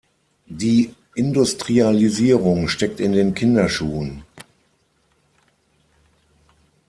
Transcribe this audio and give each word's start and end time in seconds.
Die 0.47 0.95
Industrialisierung 1.13 2.67
steckt 2.69 2.99
in 2.99 3.11
den 3.13 3.35
Kinderschuhen. 3.35 4.23